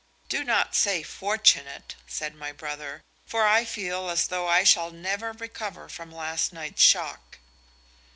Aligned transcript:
"Do 0.29 0.43
not 0.43 0.73
say 0.73 1.03
fortunate," 1.03 1.93
said 2.07 2.33
my 2.33 2.51
brother; 2.51 3.03
"for 3.27 3.43
I 3.45 3.65
feel 3.65 4.09
as 4.09 4.29
though 4.29 4.47
I 4.47 4.63
shall 4.63 4.89
never 4.89 5.31
recover 5.33 5.87
from 5.89 6.11
last 6.11 6.51
night's 6.51 6.81
shock." 6.81 7.37